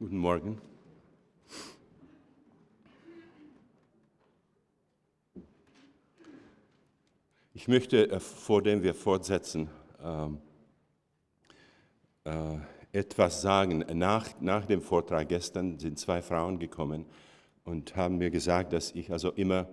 [0.00, 0.58] Guten Morgen.
[7.52, 9.68] Ich möchte, äh, vor dem wir fortsetzen,
[10.02, 10.38] ähm,
[12.24, 12.32] äh,
[12.92, 13.84] etwas sagen.
[13.92, 17.04] Nach, nach dem Vortrag gestern sind zwei Frauen gekommen
[17.64, 19.68] und haben mir gesagt, dass ich also immer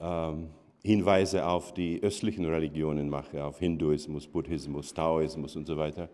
[0.00, 0.50] ähm,
[0.82, 6.08] Hinweise auf die östlichen Religionen mache, auf Hinduismus, Buddhismus, Taoismus und so weiter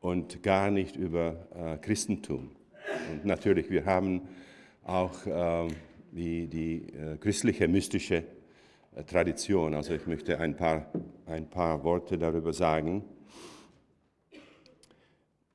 [0.00, 2.56] und gar nicht über äh, Christentum.
[3.10, 4.22] Und natürlich, wir haben
[4.82, 5.68] auch äh,
[6.12, 8.24] die, die äh, christliche mystische
[8.94, 9.74] äh, Tradition.
[9.74, 10.90] Also ich möchte ein paar,
[11.26, 13.04] ein paar Worte darüber sagen.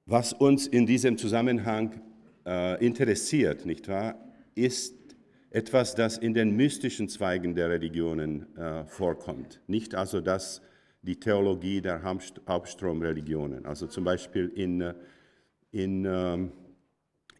[0.05, 2.01] Was uns in diesem Zusammenhang
[2.45, 4.15] äh, interessiert, nicht wahr,
[4.55, 4.95] ist
[5.49, 9.61] etwas, das in den mystischen Zweigen der Religionen äh, vorkommt.
[9.67, 10.61] Nicht also das,
[11.03, 13.65] die Theologie der Hauptstromreligionen.
[13.65, 14.93] Also zum Beispiel in, äh,
[15.71, 16.51] in ähm,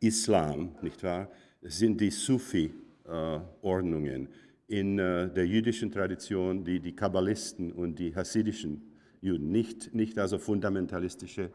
[0.03, 1.30] Islam, nicht wahr,
[1.62, 4.28] sind die Sufi-Ordnungen.
[4.67, 8.81] in äh, der jüdischen Tradition die, die Kabbalisten und die hasidischen
[9.22, 11.50] Juden, nicht, nicht also fundamentalistische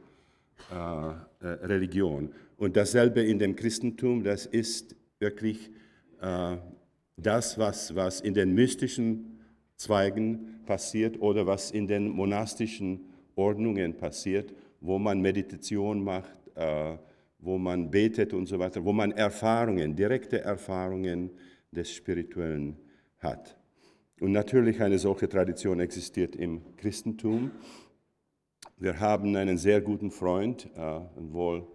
[0.71, 2.31] äh, äh, Religion.
[2.57, 5.71] Und dasselbe in dem Christentum, das ist wirklich
[6.21, 6.57] äh,
[7.17, 9.41] das, was, was in den mystischen
[9.77, 13.01] Zweigen passiert oder was in den monastischen
[13.35, 16.97] Ordnungen passiert, wo man Meditation macht, äh,
[17.39, 21.31] wo man betet und so weiter, wo man Erfahrungen, direkte Erfahrungen
[21.71, 22.77] des Spirituellen
[23.19, 23.59] hat.
[24.21, 27.53] Und natürlich eine solche Tradition existiert im Christentum.
[28.77, 31.67] Wir haben einen sehr guten Freund, äh, wohl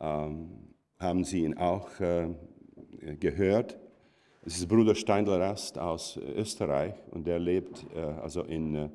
[0.00, 0.50] ähm,
[0.98, 2.28] haben Sie ihn auch äh,
[3.20, 3.78] gehört.
[4.46, 8.88] Es ist Bruder Steindl Rast aus Österreich und der lebt äh, also in, äh,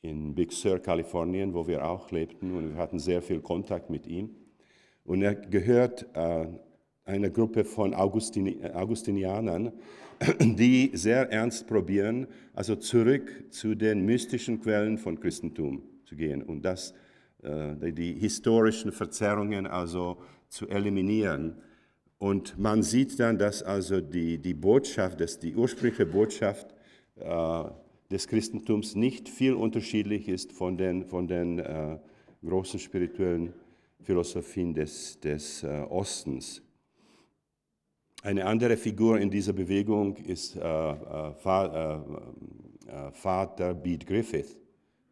[0.00, 4.06] in Big Sur, Kalifornien, wo wir auch lebten und wir hatten sehr viel Kontakt mit
[4.06, 4.30] ihm.
[5.06, 6.46] Und er gehört äh,
[7.04, 9.72] einer Gruppe von Augustini Augustinianern,
[10.40, 16.64] die sehr ernst probieren, also zurück zu den mystischen Quellen von Christentum zu gehen und
[16.64, 16.92] das,
[17.42, 20.18] äh, die historischen Verzerrungen also
[20.48, 21.56] zu eliminieren.
[22.18, 26.74] Und man sieht dann, dass also die, die Botschaft, dass die ursprüngliche Botschaft
[27.16, 27.64] äh,
[28.10, 31.98] des Christentums nicht viel unterschiedlich ist von den, von den äh,
[32.44, 33.52] großen spirituellen
[34.06, 36.62] Philosophien des, des äh, Ostens.
[38.22, 41.30] Eine andere Figur in dieser Bewegung ist äh, äh,
[42.86, 44.56] äh, Vater Bede Griffith.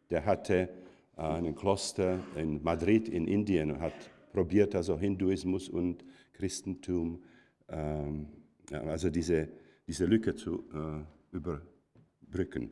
[0.09, 0.69] Der hatte
[1.17, 3.93] ein Kloster in Madrid in Indien und hat
[4.33, 6.03] probiert, also Hinduismus und
[6.33, 7.23] Christentum,
[7.69, 8.27] ähm,
[8.69, 9.47] also diese,
[9.87, 12.69] diese Lücke zu äh, überbrücken.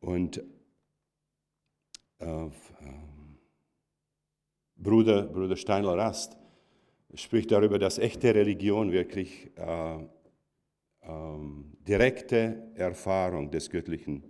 [0.00, 0.42] Und
[2.18, 2.48] äh,
[4.82, 6.36] Bruder, Bruder Steinler Rast
[7.14, 9.98] spricht darüber, dass echte Religion wirklich äh,
[11.02, 14.24] ähm, direkte Erfahrung des Göttlichen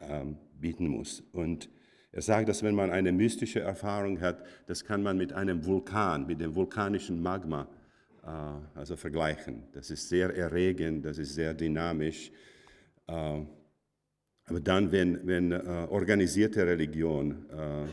[0.00, 1.22] ähm, bieten muss.
[1.32, 1.68] Und
[2.12, 6.26] er sagt, dass wenn man eine mystische Erfahrung hat, das kann man mit einem Vulkan,
[6.26, 7.68] mit dem vulkanischen Magma
[8.22, 9.64] äh, also vergleichen.
[9.72, 12.30] Das ist sehr erregend, das ist sehr dynamisch.
[13.06, 13.42] Äh,
[14.46, 17.86] aber dann, wenn, wenn äh, organisierte Religion äh,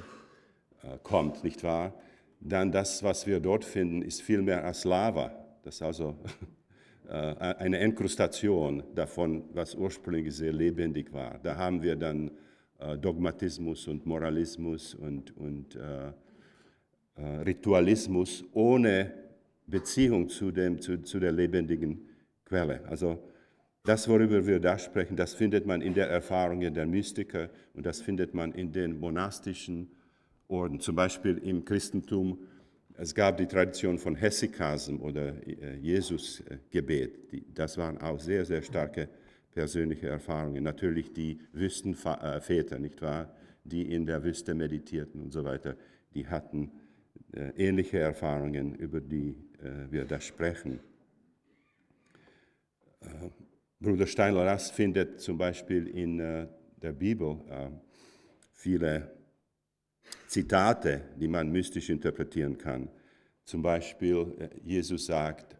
[1.03, 1.94] kommt, nicht wahr,
[2.40, 5.31] dann das, was wir dort finden, ist viel mehr als Lava.
[5.64, 6.16] Das ist also
[7.09, 11.40] äh, eine Enkrustation davon, was ursprünglich sehr lebendig war.
[11.44, 12.31] Da haben wir dann
[12.80, 16.08] äh, Dogmatismus und Moralismus und, und äh,
[17.16, 19.12] äh, Ritualismus ohne
[19.66, 22.08] Beziehung zu, dem, zu, zu der lebendigen
[22.46, 22.81] Quelle.
[22.88, 23.20] Also
[23.84, 28.02] das, worüber wir da sprechen, das findet man in der Erfahrung der Mystiker und das
[28.02, 29.90] findet man in den monastischen
[30.47, 30.80] Orden.
[30.80, 32.40] Zum Beispiel im Christentum,
[32.94, 35.35] es gab die Tradition von Hesychasm oder
[35.78, 37.53] Jesusgebet.
[37.53, 39.09] Das waren auch sehr, sehr starke
[39.52, 40.63] persönliche Erfahrungen.
[40.63, 45.75] Natürlich die Wüstenväter, nicht wahr, die in der Wüste meditierten und so weiter,
[46.13, 46.72] die hatten
[47.34, 50.79] äh, ähnliche Erfahrungen, über die äh, wir da sprechen.
[53.02, 53.29] Äh,
[53.79, 56.47] Bruder Steinler Rast findet zum Beispiel in äh,
[56.82, 57.70] der Bibel äh,
[58.53, 59.16] viele
[60.28, 62.90] Zitate, die man mystisch interpretieren kann.
[63.46, 65.56] Zum Beispiel, äh, Jesus sagt,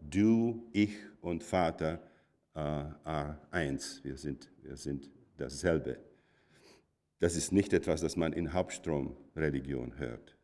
[0.00, 2.00] du, ich und Vater
[2.54, 4.02] äh, eins.
[4.02, 5.98] Wir sind, wir sind dasselbe.
[7.18, 10.36] Das ist nicht etwas, das man in Hauptstromreligion hört.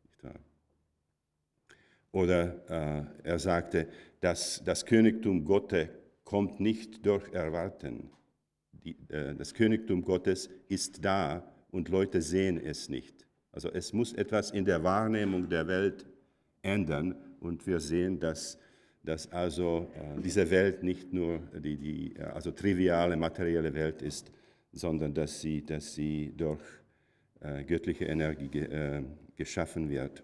[2.16, 3.88] Oder äh, er sagte,
[4.20, 5.88] dass das Königtum Gottes
[6.24, 8.10] kommt nicht durch Erwarten.
[8.72, 13.25] Die, äh, das Königtum Gottes ist da und Leute sehen es nicht.
[13.56, 16.04] Also es muss etwas in der Wahrnehmung der Welt
[16.60, 18.58] ändern, und wir sehen, dass,
[19.02, 24.30] dass also äh, diese Welt nicht nur die, die also triviale materielle Welt ist,
[24.72, 26.60] sondern dass sie, dass sie durch
[27.40, 29.02] äh, göttliche Energie ge, äh,
[29.36, 30.22] geschaffen wird.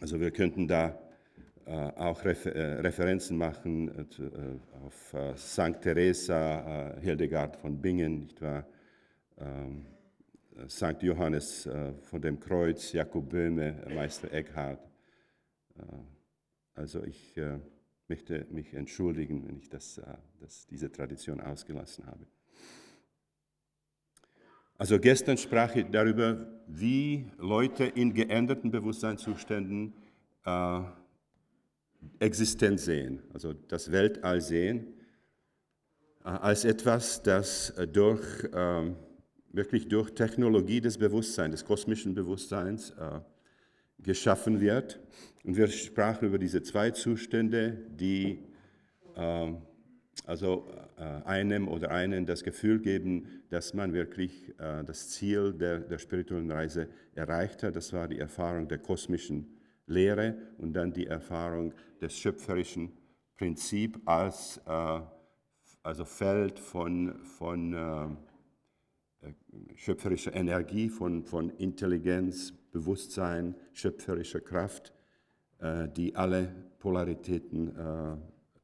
[0.00, 0.96] Also wir könnten da
[1.66, 5.80] äh, auch Refer äh, Referenzen machen äh, auf St.
[5.80, 8.64] Teresa, Hildegard von Bingen, nicht wahr?
[9.40, 9.86] Ähm,
[10.68, 11.02] St.
[11.02, 11.68] Johannes
[12.02, 14.80] von dem Kreuz, Jakob Böhme, Meister Eckhart.
[16.74, 17.36] Also ich
[18.08, 20.00] möchte mich entschuldigen, wenn ich das,
[20.40, 22.26] das diese Tradition ausgelassen habe.
[24.80, 29.92] Also gestern sprach ich darüber, wie Leute in geänderten Bewusstseinszuständen
[30.46, 30.80] äh,
[32.18, 34.94] Existenz sehen, also das Weltall sehen,
[36.24, 38.24] äh, als etwas, das äh, durch,
[38.54, 38.94] äh,
[39.52, 43.20] wirklich durch Technologie des Bewusstseins, des kosmischen Bewusstseins äh,
[43.98, 45.00] geschaffen wird.
[45.44, 48.44] Und wir sprachen über diese zwei Zustände, die
[49.16, 49.58] ähm,
[50.26, 55.80] also äh, einem oder einen das Gefühl geben, dass man wirklich äh, das Ziel der,
[55.80, 57.74] der spirituellen Reise erreicht hat.
[57.74, 59.56] Das war die Erfahrung der kosmischen
[59.86, 62.92] Lehre und dann die Erfahrung des schöpferischen
[63.36, 65.00] Prinzips als äh,
[65.82, 68.18] also Feld von, von
[69.76, 74.92] schöpferischer Energie, von, von Intelligenz, Bewusstsein, schöpferischer Kraft,
[75.96, 77.72] die alle Polaritäten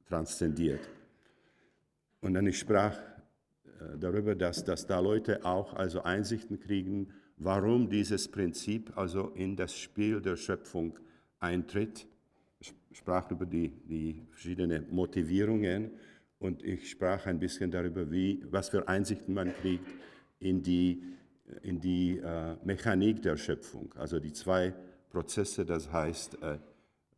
[0.06, 0.80] transzendiert.
[2.20, 2.98] Und dann ich sprach
[3.80, 9.56] äh, darüber, dass, dass da Leute auch also Einsichten kriegen, warum dieses Prinzip also in
[9.56, 10.98] das Spiel der Schöpfung
[11.38, 12.06] eintritt.
[12.58, 15.90] Ich sprach über die, die verschiedenen Motivierungen
[16.38, 19.86] und ich sprach ein bisschen darüber, wie, was für Einsichten man kriegt
[20.38, 21.02] in die,
[21.62, 23.94] in die äh, Mechanik der Schöpfung.
[23.96, 24.74] Also die zwei
[25.10, 26.58] Prozesse, das heißt äh,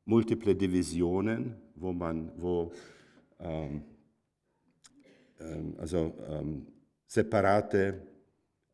[0.05, 2.73] multiple Divisionen, wo man, wo
[3.41, 3.83] ähm,
[5.41, 6.67] ähm, also ähm,
[7.07, 8.03] separate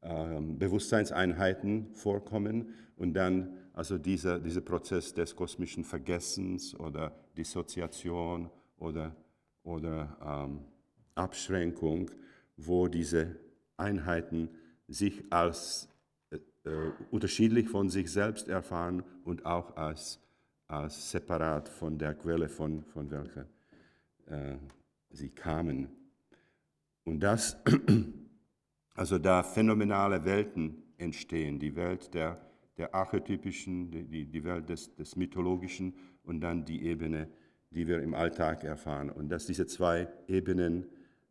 [0.03, 9.15] ähm, Bewusstseinseinheiten vorkommen und dann also dieser, dieser Prozess des kosmischen Vergessens oder Dissoziation oder,
[9.65, 10.61] oder ähm,
[11.15, 12.11] Abschränkung,
[12.57, 13.37] wo diese
[13.77, 14.51] Einheiten
[14.89, 15.89] sich als
[16.31, 20.21] äh, äh, unterschiedlich von sich selbst erfahren und auch als,
[20.67, 23.47] als separat von der Quelle, von, von welcher
[24.27, 24.57] äh,
[25.11, 25.89] sie kamen.
[27.05, 27.63] Und das,
[28.95, 32.41] also da phänomenale Welten entstehen, die Welt der,
[32.77, 37.29] der archetypischen, die, die Welt des, des mythologischen und dann die Ebene,
[37.71, 39.11] die wir im Alltag erfahren.
[39.11, 40.87] Und dass diese zwei Ebenen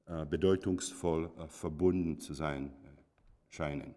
[0.05, 2.87] bedeutungsvoll äh, verbunden zu sein äh,
[3.49, 3.95] scheinen.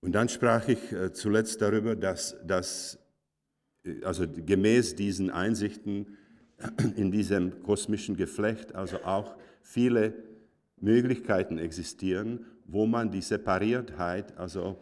[0.00, 2.98] Und dann sprach ich äh, zuletzt darüber, dass, dass
[3.84, 6.16] äh, also gemäß diesen Einsichten
[6.96, 10.14] in diesem kosmischen Geflecht also auch viele
[10.76, 14.78] Möglichkeiten existieren, wo man die Separiertheit also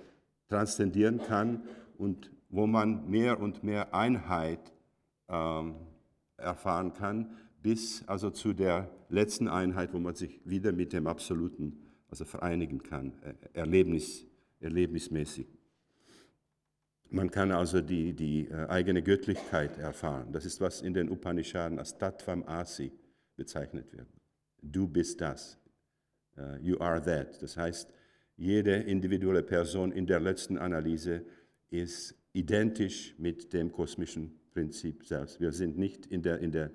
[0.48, 1.62] transzendieren kann
[1.96, 4.72] und wo man mehr und mehr Einheit
[5.28, 5.74] ähm,
[6.36, 11.78] erfahren kann, bis also zu der letzten Einheit, wo man sich wieder mit dem Absoluten
[12.10, 14.26] also vereinigen kann, äh, erlebnis,
[14.60, 15.46] erlebnismäßig.
[17.08, 20.30] Man kann also die, die äh, eigene Göttlichkeit erfahren.
[20.30, 22.92] Das ist, was in den Upanishaden als Tattvam Asi
[23.34, 24.08] bezeichnet wird.
[24.60, 25.58] Du bist das.
[26.36, 27.40] Uh, you are that.
[27.42, 27.88] Das heißt,
[28.36, 31.24] jede individuelle Person in der letzten Analyse
[31.70, 35.40] ist identisch mit dem kosmischen Prinzip selbst.
[35.40, 36.70] Wir sind nicht in der, in der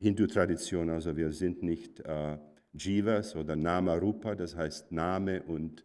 [0.00, 2.38] Hindu-Tradition, also wir sind nicht uh,
[2.72, 5.84] Jivas oder Nama Rupa, das heißt Name und,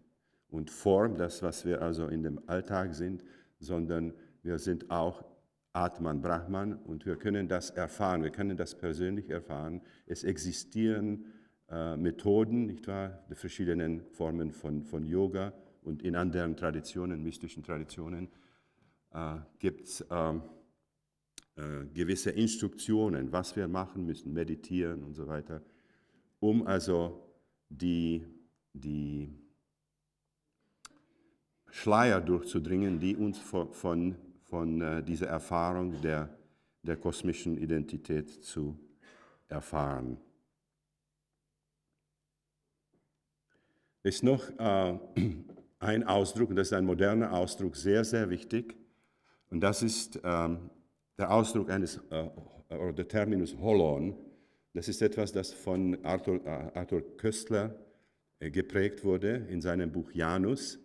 [0.50, 3.24] und Form, das, was wir also in dem Alltag sind,
[3.60, 5.26] sondern wir sind auch
[5.74, 9.82] Atman, Brahman und wir können das erfahren, wir können das persönlich erfahren.
[10.06, 11.26] Es existieren
[11.70, 17.64] äh, Methoden, nicht wahr, die verschiedenen Formen von, von Yoga und in anderen Traditionen, mystischen
[17.64, 18.30] Traditionen,
[19.14, 20.44] äh, gibt es ähm,
[21.58, 25.62] äh, gewisse Instruktionen, was wir machen müssen, meditieren und so weiter,
[26.40, 27.24] um also
[27.70, 28.26] die,
[28.74, 29.30] die
[31.70, 36.30] Schleier durchzudringen, die uns von, von, von äh, dieser Erfahrung der,
[36.84, 38.78] der kosmischen Identität zu
[39.48, 40.18] erfahren.
[44.04, 45.00] Es ist noch äh,
[45.80, 48.76] ein Ausdruck, und das ist ein moderner Ausdruck, sehr, sehr wichtig.
[49.50, 50.70] Und das ist ähm,
[51.18, 52.28] der Ausdruck eines, äh,
[52.70, 54.16] oder der Terminus Holon.
[54.74, 57.76] Das ist etwas, das von Arthur, äh, Arthur Köstler
[58.40, 60.80] äh, geprägt wurde in seinem Buch Janus.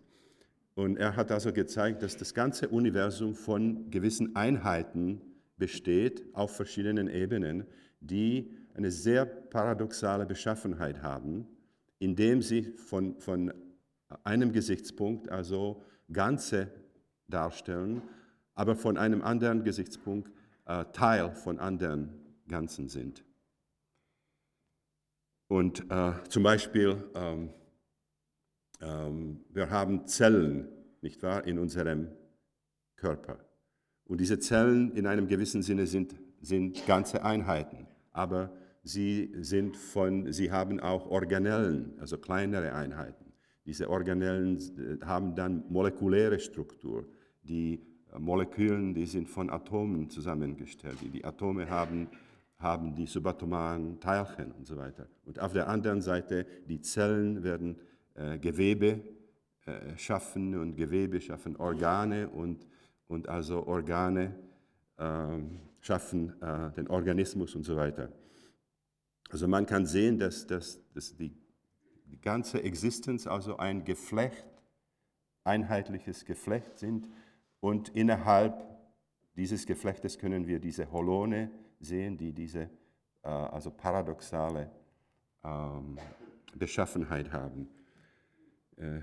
[0.75, 5.21] Und er hat also gezeigt, dass das ganze Universum von gewissen Einheiten
[5.57, 7.65] besteht auf verschiedenen Ebenen,
[7.99, 11.45] die eine sehr paradoxale Beschaffenheit haben,
[11.99, 13.53] indem sie von, von
[14.23, 16.71] einem Gesichtspunkt also Ganze
[17.27, 18.01] darstellen,
[18.53, 20.31] aber von einem anderen Gesichtspunkt
[20.65, 22.09] äh, Teil von anderen
[22.47, 23.23] Ganzen sind.
[25.47, 27.49] Und äh, zum Beispiel, ähm,
[28.79, 30.69] ähm, wir haben Zellen,
[31.01, 32.07] nicht wahr, in unserem
[32.95, 33.37] Körper.
[34.05, 38.53] Und diese Zellen in einem gewissen Sinne sind, sind ganze Einheiten, aber
[38.83, 43.33] sie, sind von, sie haben auch Organellen, also kleinere Einheiten.
[43.65, 47.05] Diese Organellen äh, haben dann molekuläre Struktur.
[47.43, 47.85] Die
[48.17, 50.97] Molekülen, die sind von Atomen zusammengestellt.
[51.13, 52.07] Die Atome haben,
[52.57, 55.07] haben die subatomaren Teilchen und so weiter.
[55.25, 57.77] Und auf der anderen Seite, die Zellen werden
[58.15, 59.01] äh, Gewebe
[59.65, 62.67] äh, schaffen und Gewebe schaffen Organe und,
[63.07, 64.35] und also Organe
[64.97, 65.39] äh,
[65.79, 68.11] schaffen äh, den Organismus und so weiter.
[69.29, 71.33] Also man kann sehen, dass, dass, dass die,
[72.05, 74.45] die ganze Existenz also ein Geflecht,
[75.45, 77.07] einheitliches Geflecht sind
[77.61, 78.67] und innerhalb
[79.37, 81.49] dieses Geflechtes können wir diese Holone
[81.79, 82.69] sehen, die diese
[83.23, 84.69] äh, also paradoxale
[85.43, 85.97] ähm,
[86.55, 87.69] Beschaffenheit haben.
[88.77, 88.99] Äh,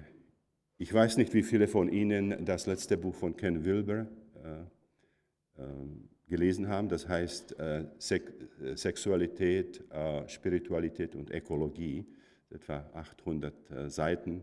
[0.77, 4.07] ich weiß nicht, wie viele von Ihnen das letzte Buch von Ken Wilber
[4.45, 6.88] äh, ähm, gelesen haben.
[6.88, 9.83] Das heißt äh, Sexualität,
[10.27, 12.07] Spiritualität und Ökologie.
[12.50, 14.43] Etwa 800 Seiten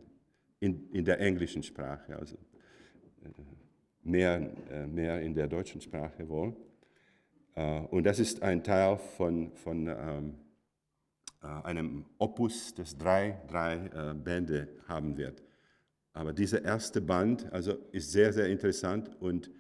[0.60, 2.38] in, in der englischen Sprache, also
[4.06, 4.52] mehr,
[4.88, 6.56] mehr in der deutschen Sprache wohl.
[7.90, 10.36] Und das ist ein Teil von, von ähm,
[11.42, 15.42] einem Opus, das drei, drei Bände haben wird.
[16.16, 19.52] Aber dieser erste Band also ist sehr, sehr interessant und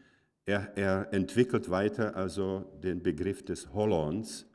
[0.46, 4.46] er, er entwickelt weiter also den Begriff des Holons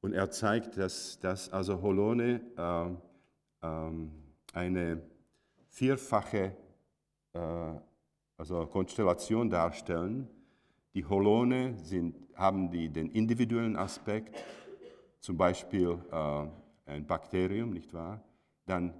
[0.00, 3.90] und er zeigt, dass, dass also Holone äh, äh,
[4.52, 5.02] eine
[5.68, 6.56] vierfache
[7.34, 7.72] äh,
[8.38, 10.28] also Konstellation darstellen.
[10.94, 14.42] Die Holone sind, haben die, den individuellen Aspekt,
[15.20, 16.46] zum Beispiel äh,
[16.86, 18.22] ein Bakterium, nicht wahr?
[18.64, 18.94] Dann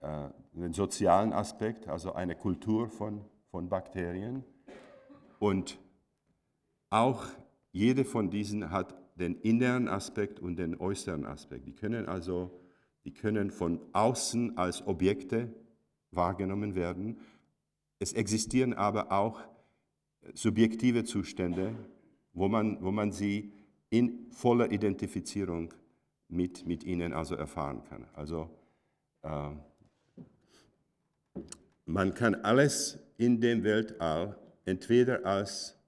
[0.00, 4.44] äh, den sozialen Aspekt, also eine Kultur von, von Bakterien.
[5.38, 5.78] Und
[6.90, 7.24] auch
[7.72, 11.66] jede von diesen hat den inneren Aspekt und den äußeren Aspekt.
[11.66, 12.60] Die können also
[13.06, 15.54] die können von außen als Objekte
[16.10, 17.20] wahrgenommen werden.
[17.98, 19.40] Es existieren aber auch
[20.34, 21.74] subjektive Zustände,
[22.32, 23.52] wo man, wo man sie
[23.90, 25.72] in voller Identifizierung
[26.28, 28.06] mit, mit ihnen also erfahren kann.
[28.14, 28.50] Also
[29.22, 29.50] äh,
[31.86, 35.78] man kann alles in dem Weltall entweder als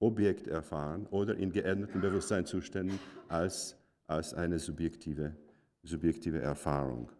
[0.00, 3.76] Objekt erfahren oder in geänderten Bewusstseinszuständen als,
[4.06, 5.36] als eine subjektive,
[5.84, 7.12] subjektive Erfahrung.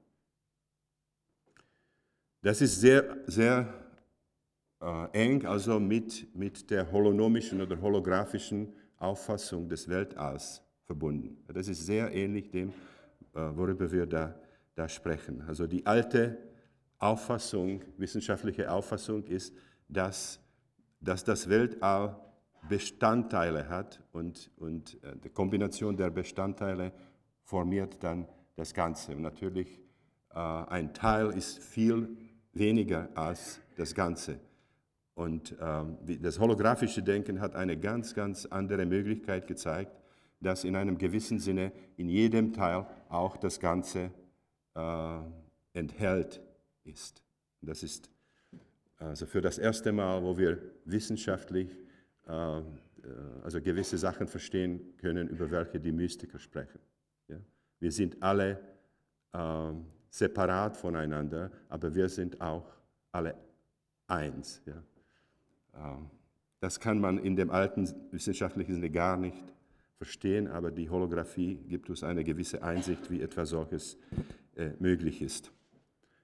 [2.40, 3.81] Das ist sehr, sehr
[4.82, 11.36] äh, eng also mit, mit der holonomischen oder holographischen Auffassung des Weltalls verbunden.
[11.52, 12.70] Das ist sehr ähnlich dem,
[13.34, 14.34] äh, worüber wir da,
[14.74, 15.42] da sprechen.
[15.46, 16.36] Also die alte
[16.98, 19.54] Auffassung, wissenschaftliche Auffassung ist,
[19.88, 20.40] dass,
[21.00, 22.16] dass das Weltall
[22.68, 26.92] Bestandteile hat und, und äh, die Kombination der Bestandteile
[27.42, 29.16] formiert dann das Ganze.
[29.16, 29.80] Und natürlich,
[30.30, 32.16] äh, ein Teil ist viel
[32.52, 34.38] weniger als das Ganze.
[35.14, 40.00] Und ähm, das holographische Denken hat eine ganz, ganz andere Möglichkeit gezeigt,
[40.40, 44.10] dass in einem gewissen Sinne in jedem Teil auch das Ganze
[44.74, 45.18] äh,
[45.74, 46.40] enthält
[46.84, 47.22] ist.
[47.60, 48.10] Das ist
[48.98, 51.76] also für das erste Mal, wo wir wissenschaftlich
[52.26, 52.62] äh,
[53.42, 56.78] also gewisse Sachen verstehen können, über welche die Mystiker sprechen.
[57.28, 57.36] Ja?
[57.80, 58.60] Wir sind alle
[59.32, 59.72] äh,
[60.08, 62.72] separat voneinander, aber wir sind auch
[63.10, 63.34] alle
[64.06, 64.62] eins.
[64.66, 64.74] Ja?
[65.72, 65.78] Äh,
[66.60, 69.42] das kann man in dem alten wissenschaftlichen Sinne gar nicht
[69.96, 73.98] verstehen, aber die Holographie gibt uns eine gewisse Einsicht, wie etwas solches
[74.56, 75.52] äh, möglich ist.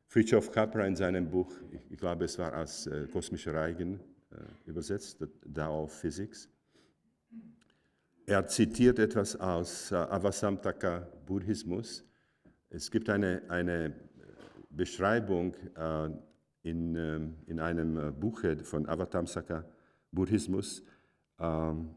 [0.07, 1.53] Fritjof Capra in seinem Buch,
[1.91, 4.01] ich glaube es war als äh, kosmische Reigen
[4.31, 4.37] äh,
[4.69, 5.25] übersetzt,
[5.55, 6.49] Tao of Physics,
[8.27, 12.05] er zitiert etwas aus Avasamtaka Buddhismus.
[12.69, 13.95] Es gibt eine, eine
[14.69, 15.55] Beschreibung
[16.63, 19.65] in, ähm, in einem äh, Buch von Avatamsaka
[20.13, 20.83] Buddhismus,
[21.39, 21.95] ähm,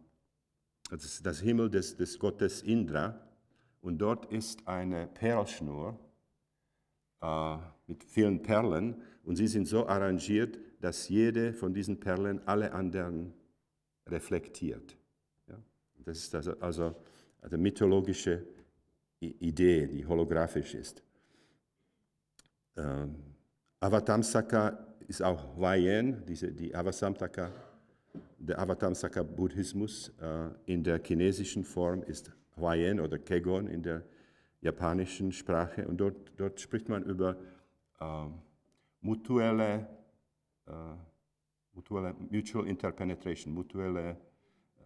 [0.90, 3.20] das, das Himmel des, des Gottes Indra,
[3.82, 6.00] und dort ist eine Perlschnur,
[7.22, 12.72] äh, mit vielen Perlen und sie sind so arrangiert, dass jede von diesen Perlen alle
[12.74, 13.34] anderen
[14.08, 14.98] reflektiert.
[15.48, 15.58] Ja?
[16.06, 16.96] Das ist also, also
[17.42, 18.46] eine mythologische
[19.20, 21.04] Idee, die holographisch ist.
[22.78, 23.16] Ähm,
[23.82, 27.52] Avatamsaka ist auch Wayen, diese, die Avasamtaka,
[28.38, 34.04] der Avatamsaka-Buddhismus äh, in der chinesischen Form ist Huayen oder Kegon in der
[34.62, 35.88] japanischen Sprache.
[35.88, 37.36] Und dort, dort spricht man über
[38.00, 38.28] äh,
[39.02, 39.88] mutuelle,
[40.68, 40.72] äh,
[41.74, 44.16] mutuelle, Mutual Interpenetration, mutuelle,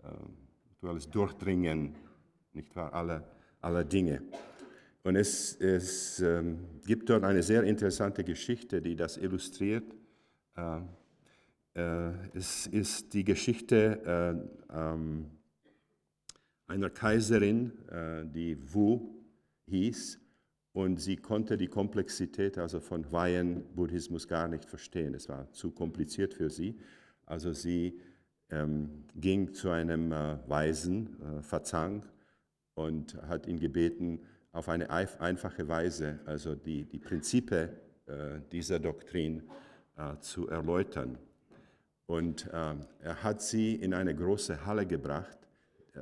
[0.04, 0.08] äh,
[0.70, 1.96] mutuelles Durchdringen,
[2.54, 3.24] nicht wahr, aller,
[3.60, 4.22] aller Dinge.
[5.06, 9.84] Und es, es ähm, gibt dort eine sehr interessante Geschichte, die das illustriert.
[10.58, 10.80] Äh,
[11.76, 15.28] äh, es ist die Geschichte äh, ähm,
[16.66, 19.14] einer Kaiserin, äh, die Wu
[19.68, 20.20] hieß,
[20.74, 25.14] und sie konnte die Komplexität also von Weihen-Buddhismus gar nicht verstehen.
[25.14, 26.80] Es war zu kompliziert für sie.
[27.28, 28.00] Also sie
[28.50, 32.04] ähm, ging zu einem äh, Weisen, äh, Fazang,
[32.74, 34.20] und hat ihn gebeten,
[34.56, 37.70] auf eine einfache Weise, also die, die Prinzipien
[38.06, 39.44] äh, dieser Doktrin
[39.98, 41.18] äh, zu erläutern.
[42.06, 45.38] Und äh, er hat sie in eine große Halle gebracht,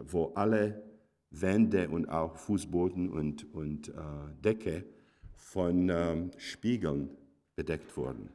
[0.04, 0.84] wo alle
[1.32, 3.92] Wände und auch Fußboden und, und
[4.44, 4.86] Decke
[5.36, 7.10] von ähm, Spiegeln
[7.56, 8.30] bedeckt wurden.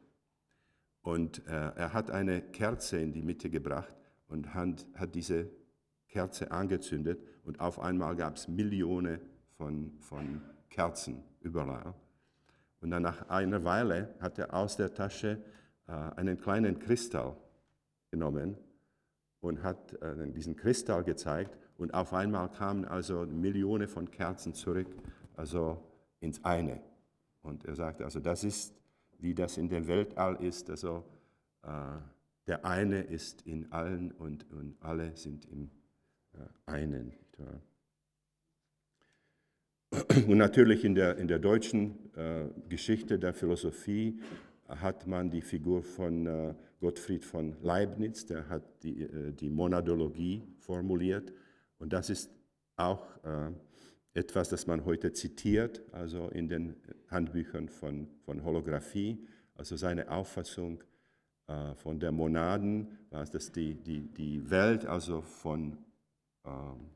[1.03, 3.97] Und er hat eine Kerze in die Mitte gebracht
[4.29, 5.49] und hat diese
[6.09, 9.21] Kerze angezündet und auf einmal gab es Millionen
[9.59, 11.93] von, von Kerzen überall.
[12.81, 15.43] Und dann nach einer Weile hat er aus der Tasche
[15.89, 17.37] äh, einen kleinen Kristall
[18.11, 18.57] genommen
[19.41, 24.89] und hat äh, diesen Kristall gezeigt und auf einmal kamen also Millionen von Kerzen zurück,
[25.37, 25.83] also
[26.21, 26.81] ins eine.
[27.43, 28.75] Und er sagte, also das ist,
[29.19, 31.05] wie das in dem Weltall ist, also
[31.63, 31.99] äh,
[32.47, 35.71] der eine ist in allen und, und alle sind im
[36.33, 37.13] äh, einen.
[39.91, 44.21] Und natürlich in der, in der deutschen äh, Geschichte der Philosophie
[44.69, 50.43] hat man die Figur von äh, Gottfried von Leibniz, der hat die, äh, die Monadologie
[50.59, 51.33] formuliert.
[51.79, 52.31] Und das ist
[52.77, 53.51] auch äh,
[54.13, 56.77] etwas, das man heute zitiert, also in den
[57.11, 60.83] Handbüchern von, von Holographie, also seine Auffassung
[61.47, 65.79] äh, von der Monaden, was dass die, die, die Welt also von,
[66.45, 66.91] ähm,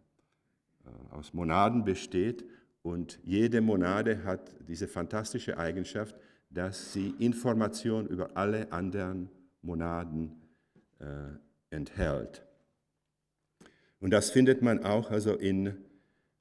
[0.84, 2.44] äh, aus Monaden besteht
[2.82, 6.16] und jede Monade hat diese fantastische Eigenschaft,
[6.50, 9.30] dass sie Information über alle anderen
[9.62, 10.42] Monaden
[10.98, 11.04] äh,
[11.70, 12.42] enthält.
[14.00, 15.76] Und das findet man auch also in,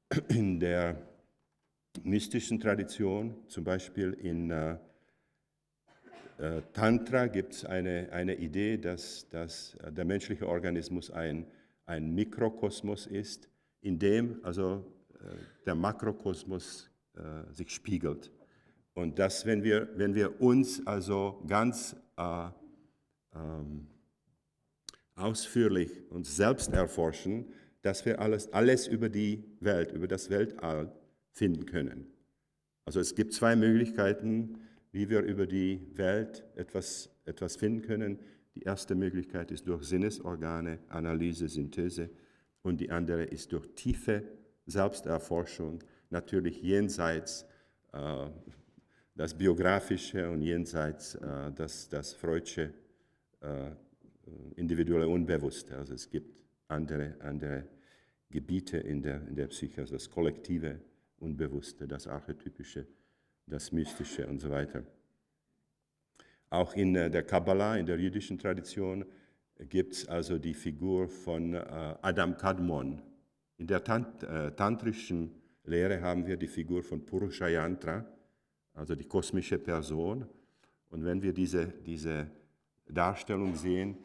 [0.30, 0.97] in der
[2.04, 4.77] mystischen Tradition, zum Beispiel in äh,
[6.39, 11.45] äh Tantra gibt es eine, eine Idee, dass, dass der menschliche Organismus ein,
[11.86, 13.47] ein Mikrokosmos ist,
[13.82, 15.01] in dem also äh,
[15.66, 18.32] der Makrokosmos äh, sich spiegelt.
[18.94, 22.50] Und dass, wenn wir, wenn wir uns also ganz äh,
[23.36, 23.88] ähm,
[25.16, 30.92] ausführlich uns selbst erforschen, dass wir alles, alles über die Welt, über das Weltall
[31.32, 32.08] finden können.
[32.86, 34.60] Also es gibt zwei Möglichkeiten,
[34.92, 38.20] wie wir über die Welt etwas, etwas finden können.
[38.56, 42.10] Die erste Möglichkeit ist durch Sinnesorgane, Analyse, Synthese
[42.62, 44.24] und die andere ist durch tiefe
[44.65, 47.45] Selbsterforschung, natürlich jenseits
[47.93, 48.28] äh,
[49.15, 52.74] das Biografische und jenseits äh, das, das Freudsche
[53.41, 53.71] äh,
[54.56, 55.78] individuelle Unbewusste.
[55.78, 57.67] Also es gibt andere, andere
[58.30, 60.80] Gebiete in der, in der Psyche, also das kollektive
[61.19, 62.88] Unbewusste, das Archetypische,
[63.45, 64.84] das Mystische und so weiter.
[66.50, 69.06] Auch in äh, der Kabbalah, in der jüdischen Tradition,
[69.69, 71.60] gibt es also die Figur von äh,
[72.02, 73.02] Adam Kadmon.
[73.62, 78.04] In der Tant äh, tantrischen Lehre haben wir die Figur von Purusha Yantra,
[78.74, 80.26] also die kosmische Person.
[80.89, 82.26] Und wenn wir diese, diese
[82.89, 84.00] Darstellung sehen,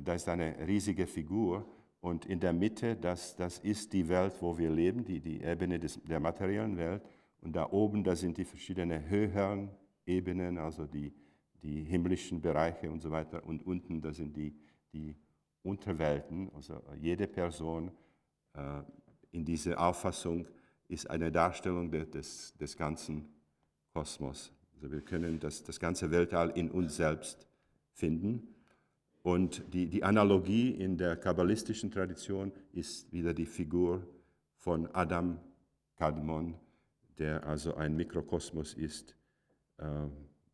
[0.00, 1.68] da ist eine riesige Figur
[2.00, 5.80] und in der Mitte, das, das ist die Welt, wo wir leben, die, die Ebene
[5.80, 7.02] des, der materiellen Welt.
[7.40, 9.70] Und da oben, da sind die verschiedenen höheren
[10.06, 11.12] Ebenen, also die,
[11.64, 13.44] die himmlischen Bereiche und so weiter.
[13.44, 14.54] Und unten, da sind die,
[14.92, 15.16] die
[15.64, 16.48] Unterwelten.
[16.54, 18.09] Also jede Person äh,
[19.30, 20.46] in dieser Auffassung
[20.88, 23.28] ist eine Darstellung de, des, des ganzen
[23.92, 24.52] Kosmos.
[24.74, 27.46] Also wir können das, das ganze Weltall in uns selbst
[27.92, 28.54] finden.
[29.22, 34.06] Und die, die Analogie in der kabbalistischen Tradition ist wieder die Figur
[34.56, 35.38] von Adam
[35.96, 36.54] Kadmon,
[37.18, 39.14] der also ein Mikrokosmos ist,
[39.76, 39.84] äh,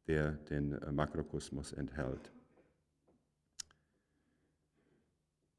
[0.08, 2.32] der den Makrokosmos enthält.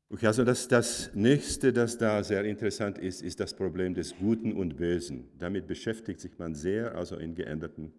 [0.09, 4.53] Okay, also das, das nächste, das da sehr interessant ist, ist das Problem des Guten
[4.53, 5.29] und Bösen.
[5.37, 7.91] Damit beschäftigt sich man sehr, also in geänderten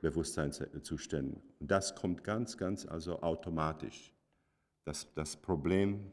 [0.00, 1.40] Bewusstseinszuständen.
[1.60, 4.12] Das kommt ganz, ganz also automatisch.
[4.84, 6.10] Das, das Problem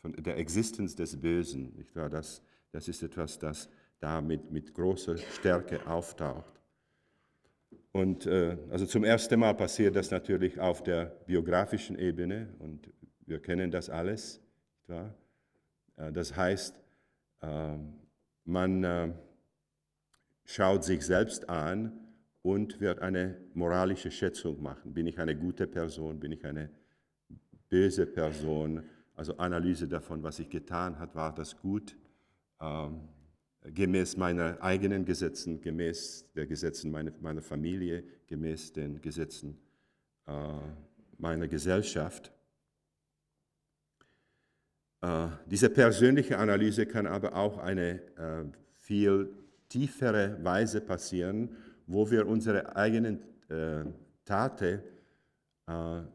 [0.00, 2.10] von der Existenz des Bösen, nicht wahr?
[2.10, 3.68] Das, das ist etwas, das
[4.00, 6.60] da mit, mit großer Stärke auftaucht.
[7.92, 12.90] Und äh, also zum ersten Mal passiert das natürlich auf der biografischen Ebene und
[13.30, 14.40] wir kennen das alles.
[14.88, 16.74] Äh, das heißt,
[17.40, 17.76] äh,
[18.44, 19.12] man äh,
[20.44, 21.92] schaut sich selbst an
[22.42, 24.92] und wird eine moralische Schätzung machen.
[24.92, 26.18] Bin ich eine gute Person?
[26.18, 26.70] Bin ich eine
[27.68, 28.82] böse Person?
[29.14, 31.96] Also Analyse davon, was ich getan habe, war das gut?
[32.60, 33.08] Ähm,
[33.62, 39.56] gemäß meiner eigenen Gesetzen, gemäß der Gesetzen meiner, meiner Familie, gemäß den Gesetzen
[40.26, 40.32] äh,
[41.18, 42.32] meiner Gesellschaft.
[45.02, 49.30] Äh, diese persönliche Analyse kann aber auch eine äh, viel
[49.68, 53.84] tiefere Weise passieren, wo wir unsere eigenen äh,
[54.24, 54.80] Taten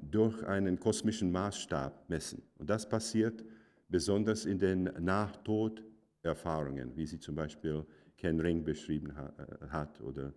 [0.01, 2.41] durch einen kosmischen Maßstab messen.
[2.57, 3.41] Und das passiert
[3.87, 7.85] besonders in den Nachtod-Erfahrungen, wie sie zum Beispiel
[8.17, 9.31] Ken Ring beschrieben ha
[9.69, 10.33] hat oder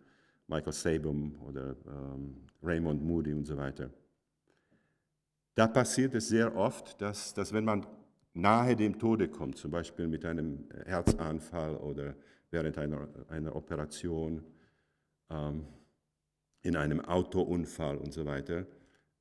[0.47, 3.91] Michael Sabum oder ähm, Raymond Moody und so weiter.
[5.57, 7.85] Da passiert es sehr oft, dass, dass wenn man
[8.39, 12.15] nahe dem Tode kommt, zum Beispiel mit einem Herzanfall oder
[12.51, 14.43] während einer, einer Operation,
[15.31, 15.67] ähm,
[16.63, 18.67] in einem Autounfall und so weiter,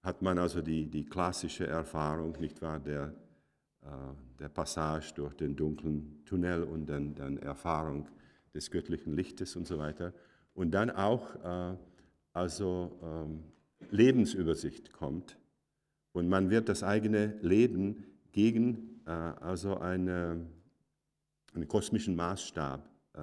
[0.02, 3.14] hat man also die, die klassische Erfahrung, nicht wahr, der,
[3.82, 3.88] äh,
[4.40, 8.08] der Passage durch den dunklen Tunnel und dann, dann Erfahrung
[8.54, 10.14] des göttlichen Lichtes und so weiter.
[10.54, 11.78] Und dann auch äh,
[12.34, 13.44] also ähm,
[13.92, 15.38] Lebensübersicht kommt
[16.14, 20.46] und man wird das eigene Leben gegen also eine,
[21.54, 23.20] einen kosmischen Maßstab äh,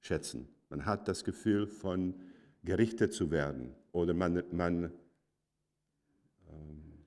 [0.00, 0.48] schätzen.
[0.70, 2.14] Man hat das Gefühl von
[2.64, 4.92] gerichtet zu werden oder man, man
[6.48, 7.04] ähm,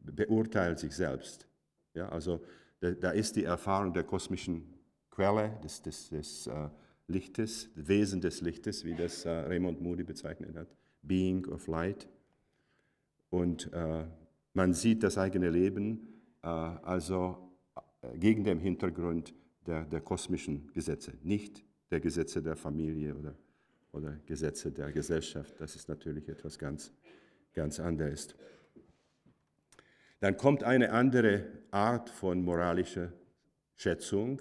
[0.00, 1.46] beurteilt sich selbst.
[1.94, 2.44] Ja, also
[2.80, 4.74] da, da, ist die Erfahrung der kosmischen
[5.10, 6.68] Quelle, des, des, des uh,
[7.06, 10.68] Lichtes, Wesen des Lichtes, wie das uh, Raymond Moody bezeichnet hat,
[11.02, 12.08] Being of Light.
[13.30, 14.04] Und uh,
[14.54, 16.08] man sieht das eigene Leben
[16.42, 17.52] also
[18.14, 19.34] gegen den Hintergrund
[19.66, 23.34] der, der kosmischen Gesetze, nicht der Gesetze der Familie oder,
[23.92, 25.60] oder Gesetze der Gesellschaft.
[25.60, 26.92] Das ist natürlich etwas ganz,
[27.52, 28.34] ganz anderes.
[30.20, 33.12] Dann kommt eine andere Art von moralischer
[33.74, 34.40] Schätzung,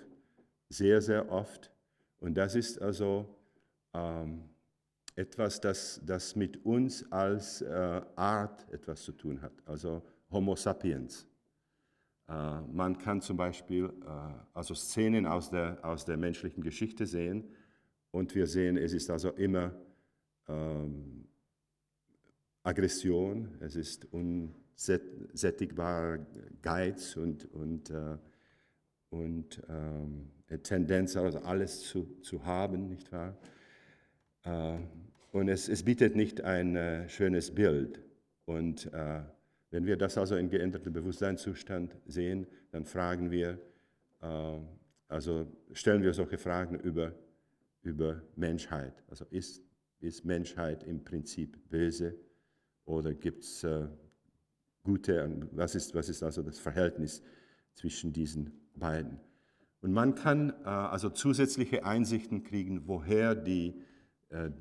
[0.70, 1.72] sehr, sehr oft.
[2.20, 3.28] Und das ist also
[3.94, 4.51] ähm,
[5.22, 11.28] etwas, das, das mit uns als äh, Art etwas zu tun hat, also Homo sapiens.
[12.28, 13.90] Äh, man kann zum Beispiel äh,
[14.54, 17.44] also Szenen aus der, aus der menschlichen Geschichte sehen
[18.10, 19.76] und wir sehen, es ist also immer
[20.48, 21.28] ähm,
[22.64, 26.26] Aggression, es ist unsättigbarer
[26.64, 28.18] Geiz und, und, äh,
[29.10, 30.32] und ähm,
[30.64, 33.38] Tendenz, also alles zu, zu haben, nicht wahr?
[35.32, 38.02] Und es, es bietet nicht ein äh, schönes Bild.
[38.46, 39.22] Und äh,
[39.70, 43.58] wenn wir das also in geändertem Bewusstseinszustand sehen, dann fragen wir,
[44.22, 44.58] äh,
[45.08, 47.14] also stellen wir solche Fragen über,
[47.82, 49.04] über Menschheit.
[49.10, 49.62] Also ist,
[50.02, 52.16] ist Menschheit im Prinzip böse
[52.86, 53.88] oder gibt es äh,
[54.84, 57.22] gute, was ist, was ist also das Verhältnis
[57.74, 59.20] zwischen diesen beiden?
[59.82, 63.82] Und man kann äh, also zusätzliche Einsichten kriegen, woher die,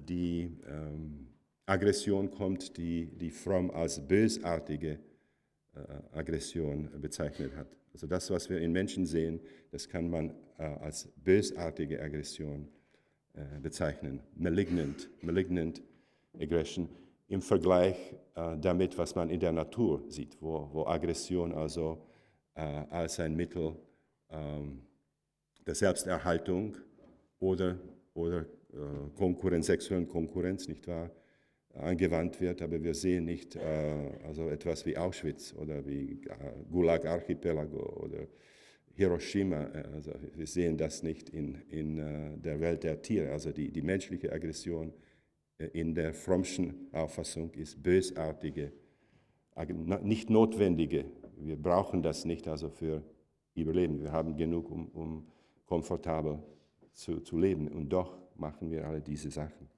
[0.09, 1.29] die ähm,
[1.71, 4.99] Aggression kommt, die, die Fromm als bösartige
[5.75, 7.69] äh, Aggression bezeichnet hat.
[7.93, 12.69] Also das, was wir in Menschen sehen, das kann man äh, als bösartige Aggression
[13.35, 14.21] äh, bezeichnen.
[14.35, 15.81] Malignant, malignant
[16.39, 16.89] aggression
[17.29, 17.97] im Vergleich
[18.61, 22.05] damit, was man in der Natur sieht, wo, wo Aggression also
[22.55, 23.77] als ein Mittel
[24.31, 24.83] ähm,
[25.67, 26.77] der Selbsterhaltung
[27.39, 27.79] oder,
[28.15, 28.47] oder
[29.17, 31.11] Konkurrenz, sexuellen Konkurrenz, nicht wahr,
[31.75, 37.05] angewandt wird, aber wir sehen nicht äh, also etwas wie Auschwitz oder wie äh, Gulag
[37.07, 38.27] Archipelago oder
[38.95, 39.71] Hiroshima.
[39.73, 43.31] Äh, also wir sehen das nicht in, in äh, der Welt der Tiere.
[43.31, 44.93] Also die, die menschliche Aggression
[45.59, 48.73] äh, in der Frommschen Auffassung ist bösartige,
[50.03, 51.05] nicht notwendige.
[51.37, 53.03] Wir brauchen das nicht also für
[53.55, 54.01] Überleben.
[54.01, 55.27] Wir haben genug, um, um
[55.67, 56.43] komfortabel
[56.93, 57.69] zu, zu leben.
[57.69, 59.69] Und doch machen wir alle diese Sachen.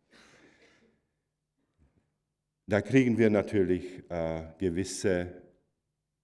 [2.66, 5.42] Da kriegen wir natürlich äh, gewisse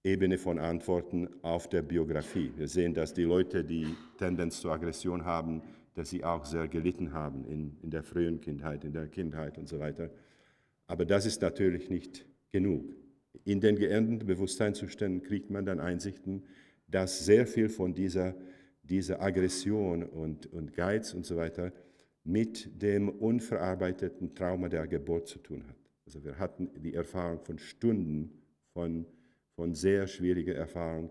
[0.04, 2.52] Ebene von Antworten auf der Biografie.
[2.56, 5.62] Wir sehen, dass die Leute, die Tendenz zur Aggression haben,
[5.94, 9.68] dass sie auch sehr gelitten haben in, in der frühen Kindheit, in der Kindheit und
[9.68, 10.10] so weiter.
[10.86, 12.84] Aber das ist natürlich nicht genug.
[13.44, 16.44] In den geänderten Bewusstseinszuständen kriegt man dann Einsichten,
[16.86, 18.34] dass sehr viel von dieser,
[18.88, 21.72] dieser Aggression und, und Geiz und so weiter
[22.24, 25.76] mit dem unverarbeiteten Trauma der Geburt zu tun hat.
[26.06, 28.32] Also wir hatten die Erfahrung von Stunden
[28.72, 29.06] von,
[29.54, 31.10] von sehr schwieriger Erfahrung,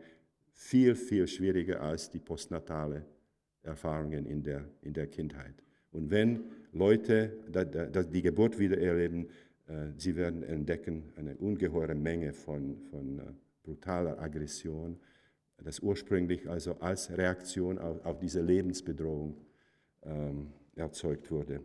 [0.52, 3.06] viel, viel schwieriger als die postnatale
[3.64, 5.54] Erfahrungen in der, in der Kindheit.
[5.92, 7.34] Und wenn Leute
[8.12, 9.28] die Geburt wieder erleben,
[9.68, 13.24] äh, sie werden entdecken eine ungeheure Menge von, von äh,
[13.64, 15.00] brutaler Aggression,
[15.64, 19.38] das ursprünglich also als Reaktion auf, auf diese Lebensbedrohung
[20.04, 21.62] ähm, erzeugt wurde.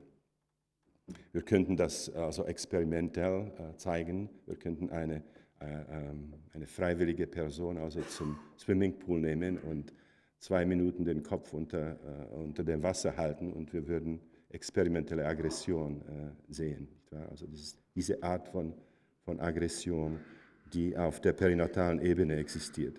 [1.33, 4.31] Wir könnten das also experimentell äh, zeigen.
[4.47, 5.23] Wir könnten eine,
[5.61, 9.93] äh, ähm, eine freiwillige Person also zum Swimmingpool nehmen und
[10.39, 16.03] zwei Minuten den Kopf unter, äh, unter dem Wasser halten und wir würden experimentelle Aggression
[16.03, 16.89] äh, sehen.
[17.31, 18.75] Also dieses, diese Art von,
[19.25, 20.19] von Aggression,
[20.73, 22.99] die auf der perinatalen Ebene existiert.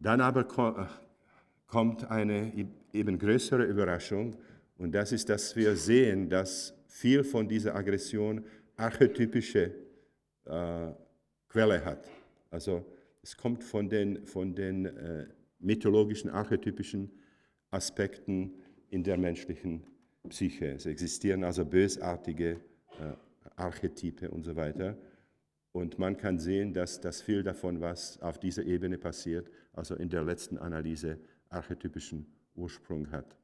[0.00, 0.86] Dann aber äh,
[1.66, 2.52] kommt eine
[2.92, 4.36] eben größere Überraschung
[4.78, 8.44] und das ist, dass wir sehen, dass viel von dieser Aggression
[8.76, 9.74] archetypische
[10.46, 10.92] äh,
[11.48, 12.08] Quelle hat.
[12.50, 12.84] Also
[13.22, 15.26] es kommt von den, von den äh,
[15.58, 17.10] mythologischen, archetypischen
[17.70, 18.54] Aspekten
[18.88, 19.84] in der menschlichen
[20.28, 20.72] Psyche.
[20.72, 22.52] Es existieren also bösartige
[22.98, 23.12] äh,
[23.56, 24.96] Archetype und so weiter.
[25.72, 30.08] Und man kann sehen, dass das viel davon, was auf dieser Ebene passiert, also in
[30.08, 33.36] der letzten Analyse archetypischen Ursprung hat.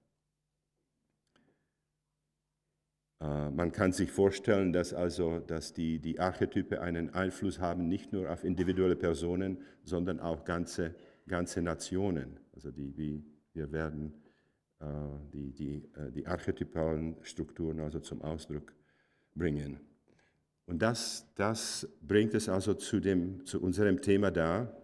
[3.20, 8.12] Äh, man kann sich vorstellen, dass also dass die, die Archetype einen Einfluss haben, nicht
[8.12, 10.94] nur auf individuelle Personen, sondern auch ganze
[11.26, 12.38] ganze Nationen.
[12.54, 14.12] Also die, wie wir werden
[14.80, 14.86] äh,
[15.32, 18.72] die, die, äh, die archetypalen Strukturen also zum Ausdruck
[19.34, 19.80] bringen.
[20.66, 24.76] Und das, das bringt es also zu, dem, zu unserem Thema da.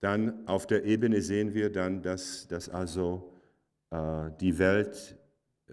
[0.00, 3.32] Dann auf der Ebene sehen wir dann, dass, dass also
[3.90, 5.16] äh, die Welt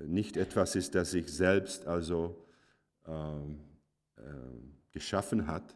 [0.02, 2.44] nicht etwas ist, das sich selbst also
[3.06, 3.60] ähm,
[4.18, 4.22] äh,
[4.92, 5.76] geschaffen hat,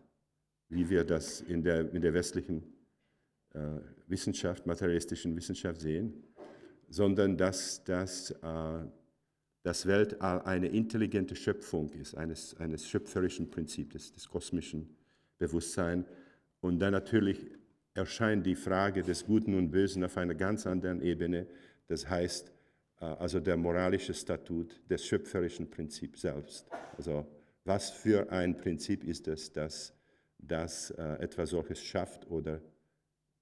[0.70, 2.64] wie wir das in der, in der westlichen
[3.54, 3.60] äh,
[4.08, 6.24] Wissenschaft, materialistischen Wissenschaft sehen,
[6.90, 8.86] sondern dass, dass äh,
[9.68, 14.96] das Weltall eine intelligente Schöpfung ist, eines, eines schöpferischen Prinzips, des, des kosmischen
[15.38, 16.08] Bewusstseins.
[16.62, 17.46] Und dann natürlich
[17.94, 21.48] erscheint die Frage des Guten und Bösen auf einer ganz anderen Ebene.
[21.88, 22.50] Das heißt,
[23.02, 26.66] äh, also der moralische Statut des schöpferischen Prinzips selbst.
[26.98, 27.28] Also
[27.66, 29.94] was für ein Prinzip ist es, das,
[30.40, 32.62] das etwas solches schafft oder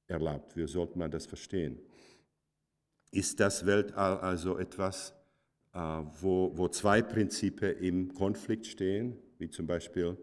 [0.08, 0.58] erlaubt.
[0.58, 1.78] Wie sollte man das verstehen?
[3.12, 5.25] Ist das Weltall also etwas, äh,
[5.76, 10.18] wo, wo zwei Prinzipien im Konflikt stehen, wie zum Beispiel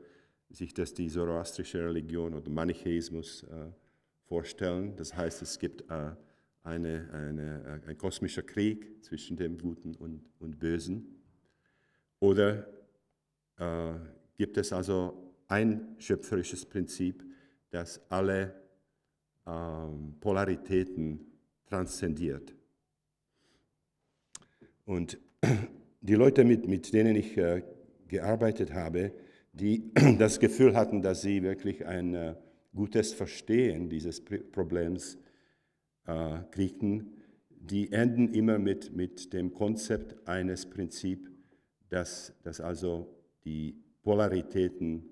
[0.49, 3.71] sich das die zoroastrische Religion oder Manichäismus äh,
[4.25, 4.97] vorstellen?
[4.97, 6.13] Das heißt, es gibt äh,
[6.63, 11.23] eine, eine, ein kosmischer Krieg zwischen dem Guten und, und Bösen.
[12.19, 12.67] Oder
[13.59, 13.95] äh,
[14.37, 17.25] gibt es also ein schöpferisches Prinzip,
[17.71, 18.55] das alle
[19.47, 21.21] ähm, Polaritäten
[21.67, 22.55] transzendiert.
[24.85, 25.19] Und
[26.01, 27.63] die Leute, mit, mit denen ich äh,
[28.09, 29.13] gearbeitet habe,
[29.53, 32.35] die das Gefühl hatten, dass sie wirklich ein äh,
[32.75, 35.19] gutes Verstehen dieses Problems
[36.07, 41.31] äh, kriegten, die enden immer mit, mit dem Konzept eines Prinzips,
[41.89, 45.05] das, das also die Polaritäten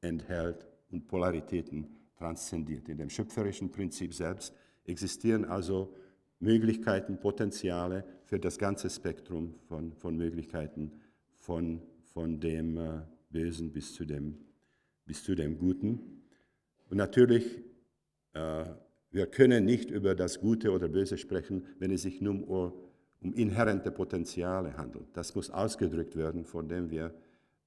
[0.00, 1.86] enthält und Polaritäten
[2.18, 2.88] transzendiert.
[2.88, 5.94] In dem schöpferischen Prinzip selbst existieren also
[6.40, 10.92] Möglichkeiten, Potenziale für das ganze Spektrum von, von Möglichkeiten,
[11.34, 14.38] von, von dem äh, Bösen bis zu dem,
[15.04, 16.22] bis zu dem Guten.
[16.90, 17.62] Und natürlich,
[18.34, 18.64] äh,
[19.10, 22.72] wir können nicht über das Gute oder Böse sprechen, wenn es sich nur um,
[23.20, 25.06] um inhärente Potenziale handelt.
[25.14, 27.14] Das muss ausgedrückt werden, von dem wir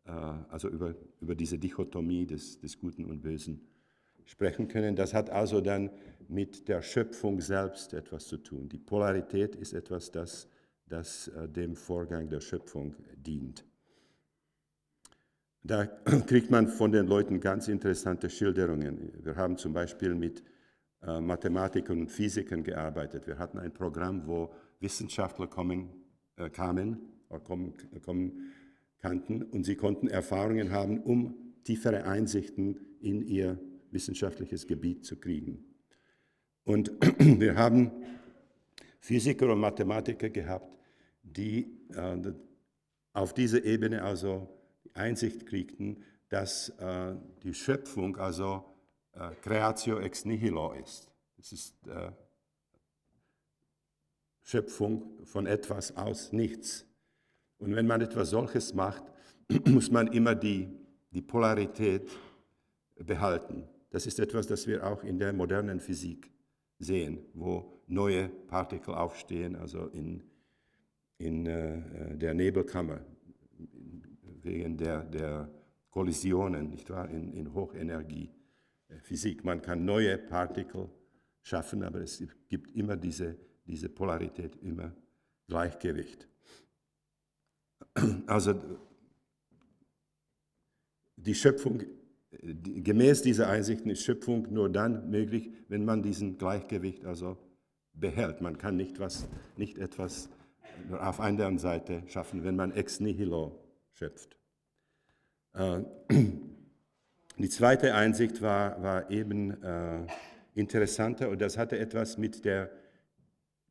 [0.05, 3.61] äh, also über, über diese Dichotomie des, des Guten und Bösen
[4.29, 4.95] sprechen können.
[4.95, 5.89] Das hat also dann
[6.27, 8.69] mit der Schöpfung selbst etwas zu tun.
[8.69, 10.47] Die Polarität ist etwas, das,
[10.87, 13.65] das äh, dem Vorgang der Schöpfung dient.
[15.63, 15.85] Da
[16.27, 19.11] kriegt man von den Leuten ganz interessante Schilderungen.
[19.23, 20.43] Wir haben zum Beispiel mit
[21.01, 23.25] äh, Mathematikern und Physikern gearbeitet.
[23.25, 25.89] Wir hatten ein Programm, wo Wissenschaftler kommen,
[26.35, 26.99] äh, kamen,
[27.43, 27.73] kommen,
[28.05, 28.53] kommen
[28.99, 33.57] kannten und sie konnten Erfahrungen haben, um tiefere Einsichten in ihr
[33.91, 35.63] wissenschaftliches Gebiet zu kriegen.
[36.63, 37.91] Und wir haben
[38.99, 40.77] Physiker und Mathematiker gehabt,
[41.23, 42.33] die äh,
[43.13, 44.47] auf dieser Ebene also
[44.93, 48.63] Einsicht kriegten, dass äh, die Schöpfung also
[49.13, 51.09] äh, Creatio ex nihilo ist.
[51.37, 52.11] Das ist äh,
[54.43, 56.85] Schöpfung von etwas aus nichts.
[57.57, 59.03] Und wenn man etwas solches macht,
[59.65, 60.69] muss man immer die,
[61.11, 62.09] die Polarität
[62.95, 63.67] behalten.
[63.89, 66.31] Das ist etwas, das wir auch in der modernen Physik
[66.77, 70.23] sehen, wo neue Partikel aufstehen, also in,
[71.17, 73.01] in äh, der Nebelkammer,
[74.41, 75.49] wegen der, der
[75.89, 79.43] Kollisionen, nicht wahr, in, in Hochenergiephysik.
[79.43, 80.89] Man kann neue Partikel
[81.41, 84.93] schaffen, aber es gibt immer diese, diese Polarität, immer
[85.47, 86.27] Gleichgewicht.
[88.27, 88.53] Also
[91.17, 91.83] die Schöpfung,
[92.41, 97.37] gemäß dieser Einsichten ist Schöpfung nur dann möglich, wenn man diesen Gleichgewicht also
[97.93, 98.41] behält.
[98.41, 100.29] Man kann nicht, was, nicht etwas
[100.91, 103.59] auf einer Seite schaffen, wenn man ex nihilo
[103.91, 104.37] schöpft.
[105.53, 105.81] Äh,
[107.37, 110.07] die zweite Einsicht war, war eben äh,
[110.55, 112.71] interessanter und das hatte etwas mit der,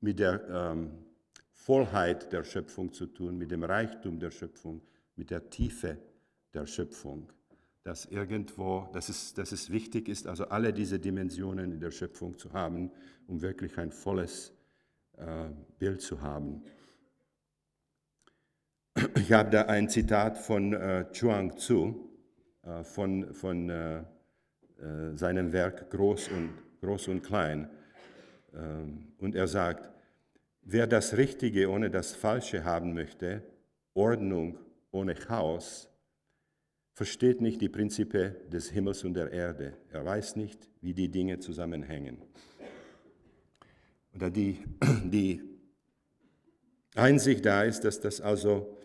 [0.00, 0.90] mit der ähm,
[1.52, 4.82] Vollheit der Schöpfung zu tun, mit dem Reichtum der Schöpfung,
[5.16, 5.98] mit der Tiefe
[6.52, 7.30] der Schöpfung.
[7.88, 12.36] Dass irgendwo, dass es, dass es wichtig ist, also alle diese Dimensionen in der Schöpfung
[12.36, 12.90] zu haben,
[13.26, 14.52] um wirklich ein volles
[15.16, 15.48] äh,
[15.78, 16.62] Bild zu haben.
[19.16, 22.10] Ich habe da ein Zitat von äh, Chuang Tzu,
[22.62, 24.04] äh, von, von äh, äh,
[25.14, 26.50] seinem Werk Groß und,
[26.82, 27.70] Groß und Klein.
[28.54, 29.88] Ähm, und er sagt,
[30.60, 33.42] wer das Richtige ohne das Falsche haben möchte,
[33.94, 34.58] Ordnung
[34.90, 35.88] ohne Chaos,
[36.98, 39.76] versteht nicht die Prinzipien des Himmels und der Erde.
[39.92, 42.18] Er weiß nicht, wie die Dinge zusammenhängen.
[44.16, 44.64] Oder die,
[45.04, 45.40] die
[46.96, 48.76] Einsicht da ist, dass das also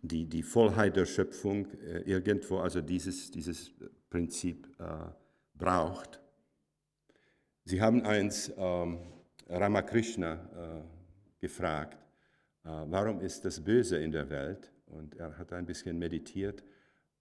[0.00, 3.72] die, die Vollheit der Schöpfung äh, irgendwo also dieses, dieses
[4.08, 5.10] Prinzip äh,
[5.54, 6.20] braucht.
[7.64, 9.00] Sie haben eins ähm,
[9.48, 11.98] Ramakrishna äh, gefragt,
[12.64, 14.70] äh, warum ist das Böse in der Welt?
[14.86, 16.62] Und er hat ein bisschen meditiert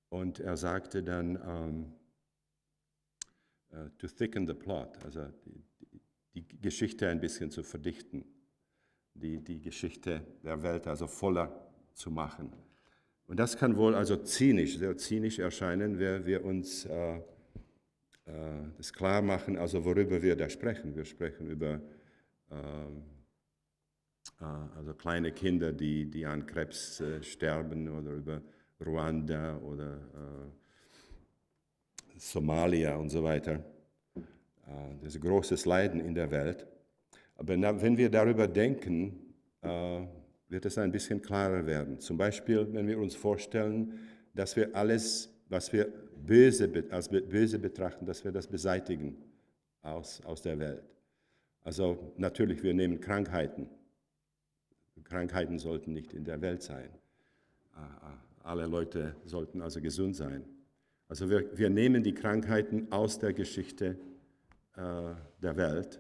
[0.10, 1.94] und er sagte dann, ähm,
[3.72, 5.28] uh, to thicken the plot, also
[6.34, 8.26] die, die, Geschichte ein bisschen zu verdichten,
[9.14, 12.52] die, die Geschichte der Welt also voller zu machen.
[13.28, 17.22] Und das kann wohl also zynisch, sehr zynisch erscheinen, wenn wir uns äh, äh,
[18.78, 20.96] das klar machen, also worüber wir da sprechen.
[20.96, 21.82] Wir sprechen über
[22.52, 23.04] ähm,
[24.40, 24.46] äh,
[24.78, 28.42] also kleine Kinder, die, die an Krebs äh, sterben oder über
[28.84, 30.50] Ruanda oder äh,
[32.18, 33.64] Somalia und so weiter.
[34.16, 34.22] Äh,
[35.02, 36.66] das ist ein großes Leiden in der Welt.
[37.38, 37.50] Aber
[37.82, 42.00] wenn wir darüber denken, wird es ein bisschen klarer werden.
[42.00, 44.00] Zum Beispiel, wenn wir uns vorstellen,
[44.34, 45.92] dass wir alles, was wir
[46.26, 49.18] böse, als böse betrachten, dass wir das beseitigen
[49.82, 50.84] aus, aus der Welt.
[51.64, 53.68] Also natürlich, wir nehmen Krankheiten.
[55.04, 56.90] Krankheiten sollten nicht in der Welt sein.
[58.46, 60.46] Alle Leute sollten also gesund sein.
[61.08, 63.98] Also wir, wir nehmen die Krankheiten aus der Geschichte
[64.76, 66.00] äh, der Welt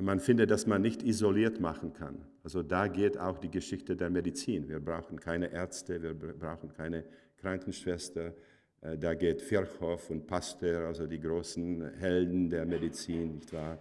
[0.00, 2.24] man findet, dass man nicht isoliert machen kann.
[2.42, 4.68] Also da geht auch die Geschichte der Medizin.
[4.68, 7.04] Wir brauchen keine Ärzte, wir brauchen keine
[7.36, 8.32] Krankenschwester.
[8.80, 13.78] Äh, da geht Virchow und Pasteur, also die großen Helden der Medizin, nicht wahr?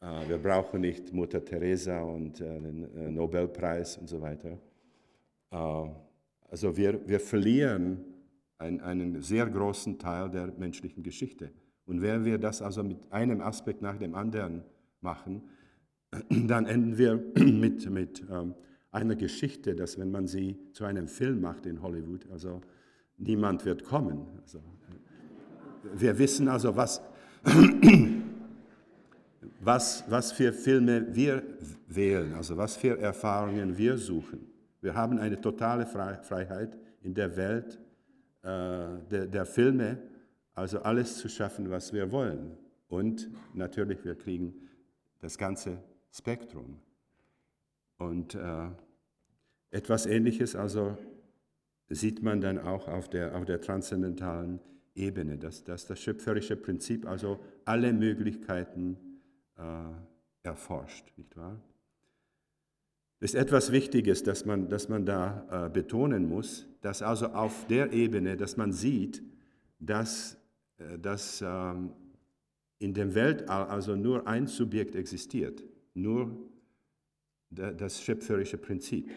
[0.00, 4.58] Äh, wir brauchen nicht Mutter Teresa und äh, den Nobelpreis und so weiter.
[6.48, 8.04] Also wir, wir verlieren
[8.58, 11.50] einen, einen sehr großen Teil der menschlichen Geschichte.
[11.84, 14.62] Und wenn wir das also mit einem Aspekt nach dem anderen
[15.00, 15.42] machen,
[16.30, 18.54] dann enden wir mit, mit ähm,
[18.90, 22.60] einer Geschichte, dass wenn man sie zu einem Film macht in Hollywood, also
[23.18, 24.26] niemand wird kommen.
[24.42, 24.60] Also,
[25.94, 27.00] wir wissen also, was,
[29.60, 31.42] was, was für Filme wir
[31.86, 34.57] wählen, also was für Erfahrungen wir suchen.
[34.80, 37.78] Wir haben eine totale Freiheit in der Welt
[38.42, 38.48] äh,
[39.10, 39.98] der, der Filme,
[40.54, 42.56] also alles zu schaffen, was wir wollen.
[42.88, 44.54] Und natürlich, wir kriegen
[45.20, 45.78] das ganze
[46.10, 46.78] Spektrum.
[47.98, 48.68] Und äh,
[49.70, 50.96] etwas Ähnliches also
[51.88, 54.60] sieht man dann auch auf der, auf der transzendentalen
[54.94, 58.96] Ebene, dass, dass das schöpferische Prinzip also alle Möglichkeiten
[59.56, 59.62] äh,
[60.42, 61.60] erforscht, nicht wahr?
[63.20, 67.66] Das ist etwas Wichtiges, dass man, dass man da äh, betonen muss, dass also auf
[67.66, 69.22] der Ebene, dass man sieht,
[69.80, 70.38] dass
[70.78, 71.90] äh, dass ähm,
[72.78, 75.64] in dem Weltall also nur ein Subjekt existiert,
[75.94, 76.30] nur
[77.50, 79.10] das schöpferische Prinzip.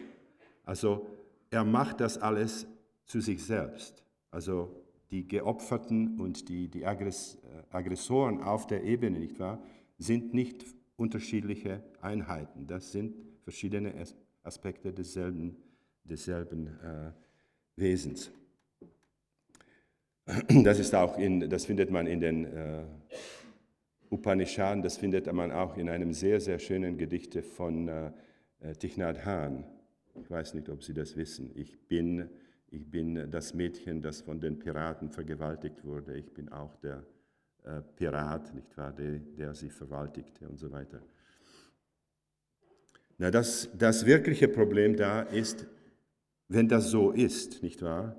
[0.64, 1.06] Also
[1.50, 2.66] er macht das alles
[3.04, 4.04] zu sich selbst.
[4.30, 9.62] Also die Geopferten und die, die Aggress äh, Aggressoren auf der Ebene, nicht wahr,
[9.98, 10.64] sind nicht
[10.96, 12.66] unterschiedliche Einheiten.
[12.66, 13.92] Das sind verschiedene
[14.42, 15.56] Aspekte desselben,
[16.04, 17.12] desselben äh,
[17.76, 18.30] Wesens.
[20.64, 22.84] Das ist auch in, das findet man in den äh,
[24.10, 28.12] Upanishaden, das findet man auch in einem sehr, sehr schönen Gedichte von äh,
[28.78, 29.64] Thich Nhat Hanh.
[30.14, 31.50] Ich weiß nicht, ob Sie das wissen.
[31.54, 32.28] Ich bin,
[32.70, 36.16] ich bin das Mädchen, das von den Piraten vergewaltigt wurde.
[36.16, 37.04] Ich bin auch der
[37.64, 41.00] äh, Pirat, nicht wahr, der, der sie verwaltigte und so weiter.
[43.18, 45.66] Na, das, das wirkliche Problem da ist,
[46.48, 48.16] wenn das so ist, nicht wahr,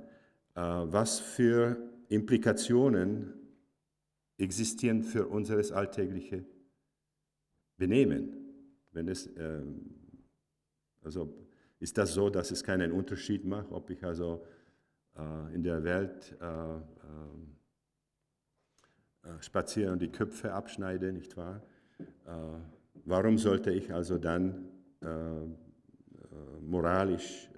[0.56, 1.78] äh, was für
[2.10, 3.34] Implikationen
[4.38, 6.44] existieren für unser alltägliches
[7.78, 8.38] Benehmen.
[8.91, 9.94] Wenn es, ähm,
[11.02, 11.34] also
[11.80, 14.46] ist das so, dass es keinen Unterschied macht, ob ich also
[15.16, 17.56] äh, in der Welt äh, ähm,
[19.24, 21.62] äh, spaziere und die Köpfe abschneide, nicht wahr?
[23.06, 24.73] Warum sollte ich also dann
[26.62, 27.49] moralisch,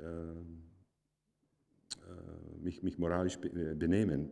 [2.61, 4.29] mich, mich moralisch benehmen?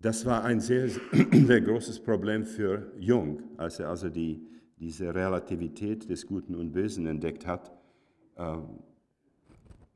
[0.00, 0.88] Das war ein sehr,
[1.32, 4.46] sehr großes Problem für Jung, als er also die,
[4.78, 7.72] diese Relativität des Guten und Bösen entdeckt hat.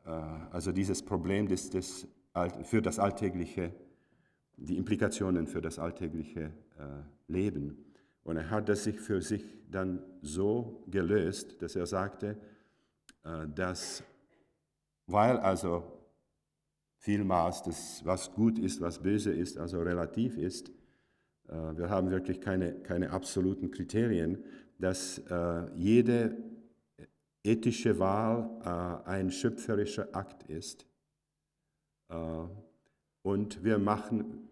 [0.04, 2.06] Also dieses Problem des, des,
[2.62, 3.72] für das alltägliche
[4.56, 7.84] die Implikationen für das alltägliche äh, Leben.
[8.26, 12.36] Und er hat das sich für sich dann so gelöst, dass er sagte,
[13.22, 14.02] äh, dass,
[15.06, 15.84] weil also
[16.98, 20.70] vielmals das, was gut ist, was böse ist, also relativ ist,
[21.46, 24.42] äh, wir haben wirklich keine, keine absoluten Kriterien,
[24.80, 26.36] dass äh, jede
[27.44, 30.84] ethische Wahl ein schöpferischer Akt ist.
[33.22, 34.48] Und wir machen,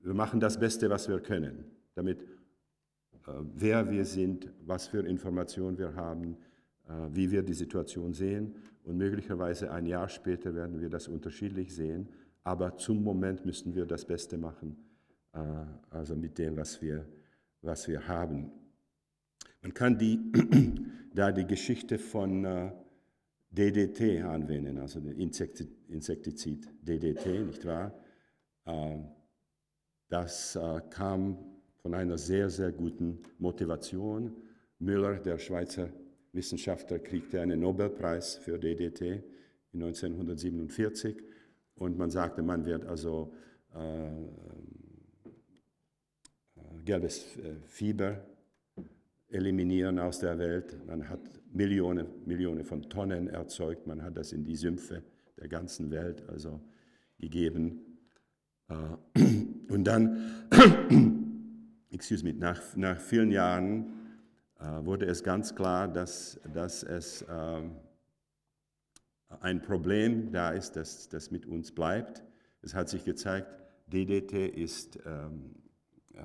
[0.00, 2.24] wir machen das Beste, was wir können, damit
[3.54, 6.36] wer wir sind, was für Informationen wir haben,
[6.88, 8.54] äh, wie wir die Situation sehen.
[8.84, 12.08] Und möglicherweise ein Jahr später werden wir das unterschiedlich sehen,
[12.42, 14.76] aber zum Moment müssen wir das Beste machen,
[15.32, 15.38] äh,
[15.90, 17.06] also mit dem, was wir,
[17.62, 18.50] was wir haben.
[19.62, 20.18] Man kann die,
[21.14, 22.72] da die Geschichte von äh,
[23.50, 27.92] DDT anwenden, also Insektizid DDT, nicht wahr?
[30.08, 31.49] Das äh, kam
[31.82, 34.32] von einer sehr, sehr guten Motivation.
[34.78, 35.88] Müller, der Schweizer
[36.32, 39.22] Wissenschaftler, kriegte einen Nobelpreis für DDT
[39.72, 41.16] in 1947
[41.74, 43.32] und man sagte, man wird also
[43.74, 44.20] äh, äh,
[46.84, 48.24] gelbes äh, Fieber
[49.28, 50.76] eliminieren aus der Welt.
[50.86, 51.20] Man hat
[51.52, 55.02] Millionen, Millionen von Tonnen erzeugt, man hat das in die Sümpfe
[55.38, 56.60] der ganzen Welt also
[57.18, 57.98] gegeben.
[58.68, 58.74] Äh,
[59.72, 61.19] und dann,
[61.90, 63.92] excuse me, nach, nach vielen Jahren
[64.58, 67.62] äh, wurde es ganz klar, dass, dass es äh,
[69.40, 72.24] ein Problem da ist, das, das mit uns bleibt.
[72.62, 73.48] Es hat sich gezeigt,
[73.86, 75.54] DDT ist ähm,
[76.14, 76.22] äh,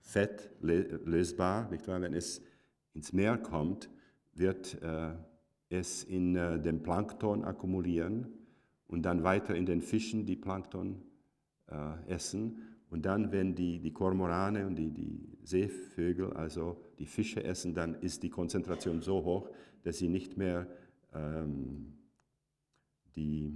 [0.00, 2.00] fett lösbar, nicht wahr?
[2.00, 2.42] Wenn es
[2.94, 3.90] ins Meer kommt,
[4.32, 5.12] wird äh,
[5.68, 8.26] es in äh, dem Plankton akkumulieren
[8.88, 11.02] und dann weiter in den Fischen, die Plankton
[11.68, 12.69] äh, essen.
[12.90, 17.94] Und dann, wenn die, die Kormorane und die, die Seevögel, also die Fische essen, dann
[17.94, 19.48] ist die Konzentration so hoch,
[19.84, 20.66] dass sie nicht mehr
[21.14, 21.92] ähm,
[23.14, 23.54] die,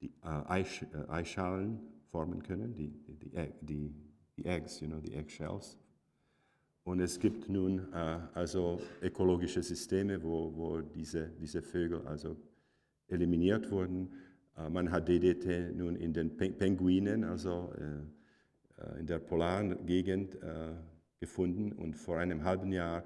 [0.00, 1.80] die äh, Eisch, äh, Eischalen
[2.10, 3.30] formen können, die, die,
[3.62, 3.94] die,
[4.36, 5.78] die Eggs, you know, die Eggshells.
[6.84, 12.36] Und es gibt nun äh, also ökologische Systeme, wo, wo diese, diese Vögel also
[13.08, 14.10] eliminiert wurden.
[14.58, 20.36] Äh, man hat DDT nun in den Pinguinen, also äh, äh, in der polaren Gegend
[21.20, 23.02] gefunden und vor einem halben Jahr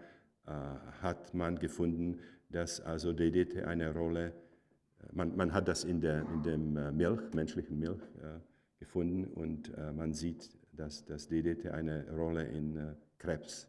[1.00, 2.18] hat man gefunden,
[2.50, 4.34] dass also DDT eine Rolle,
[5.12, 8.02] man, man hat das in der in dem Milch, menschlichen Milch
[8.78, 13.66] gefunden und man sieht, dass das DDT eine Rolle in Krebs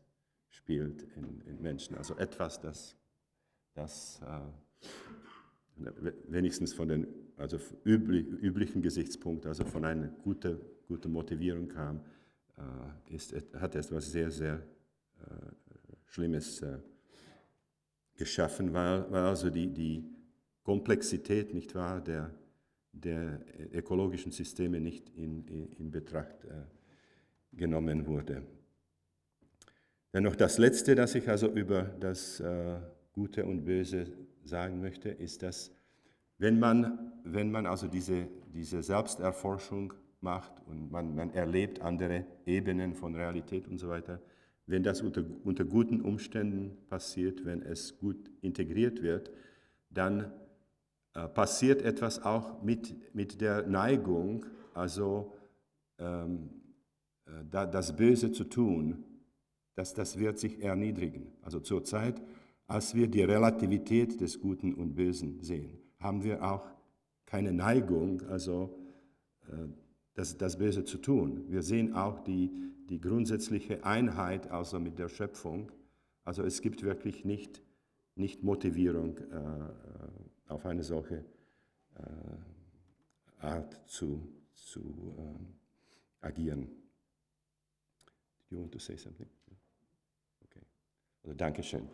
[0.49, 1.95] spielt in, in Menschen.
[1.95, 2.97] Also etwas, das,
[3.75, 4.19] das
[6.27, 12.01] wenigstens von den also üblich, üblichen Gesichtspunkt, also von einer guten, guten Motivierung kam,
[12.57, 15.25] äh, ist, hat etwas sehr, sehr äh,
[16.05, 16.77] Schlimmes äh,
[18.15, 20.05] geschaffen, weil, weil also die, die
[20.63, 22.31] Komplexität, nicht wahr, der,
[22.91, 23.39] der
[23.73, 25.45] ökologischen Systeme nicht in,
[25.77, 26.63] in Betracht äh,
[27.51, 28.43] genommen wurde.
[30.11, 32.41] Dann noch das Letzte, das ich also über das
[33.13, 34.05] Gute und Böse
[34.43, 35.71] sagen möchte, ist, dass
[36.43, 42.95] wenn man, wenn man also diese, diese Selbsterforschung macht und man, man erlebt andere Ebenen
[42.95, 44.19] von Realität und so weiter,
[44.65, 49.31] wenn das unter, unter guten Umständen passiert, wenn es gut integriert wird,
[49.89, 50.33] dann
[51.13, 55.33] äh, passiert etwas auch mit, mit der Neigung, also
[55.97, 56.49] ähm,
[57.25, 59.05] äh, da, das Böse zu tun,
[59.75, 61.31] dass das wird sich erniedrigen.
[61.41, 62.21] Also zur Zeit,
[62.67, 66.67] als wir die Relativität des Guten und Bösen sehen, haben wir auch
[67.25, 68.77] keine Neigung, also
[69.47, 69.67] äh,
[70.13, 71.45] das, das Böse zu tun.
[71.49, 72.51] Wir sehen auch die,
[72.89, 75.71] die grundsätzliche Einheit also mit der Schöpfung.
[76.23, 77.63] Also es gibt wirklich nicht,
[78.15, 81.25] nicht Motivierung, äh, auf eine solche
[81.95, 82.03] äh,
[83.39, 86.67] Art zu, zu äh, agieren.
[88.49, 89.27] Do you want to say something?
[90.45, 90.61] Okay.
[91.23, 91.89] Also Dankeschön.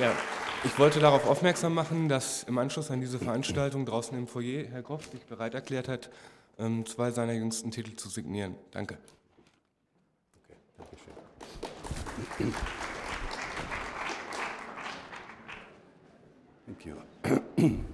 [0.00, 0.12] Ja,
[0.64, 4.82] ich wollte darauf aufmerksam machen, dass im Anschluss an diese Veranstaltung draußen im Foyer Herr
[4.82, 6.10] Groff sich bereit erklärt hat,
[6.58, 8.56] ähm, zwei seiner jüngsten Titel zu signieren.
[8.72, 8.98] Danke.
[10.44, 12.54] Okay, Dankeschön.
[16.66, 16.84] Thank
[17.58, 17.84] you.